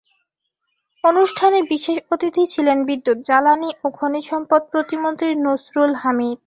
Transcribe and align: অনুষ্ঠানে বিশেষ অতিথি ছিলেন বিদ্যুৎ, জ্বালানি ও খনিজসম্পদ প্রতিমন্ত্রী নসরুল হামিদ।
অনুষ্ঠানে 1.03 1.59
বিশেষ 1.71 1.97
অতিথি 2.11 2.43
ছিলেন 2.53 2.77
বিদ্যুৎ, 2.85 3.17
জ্বালানি 3.25 3.69
ও 3.83 3.87
খনিজসম্পদ 3.97 4.61
প্রতিমন্ত্রী 4.71 5.29
নসরুল 5.45 5.91
হামিদ। 6.01 6.37